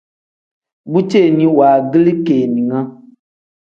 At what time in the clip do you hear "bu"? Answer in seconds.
0.93-0.99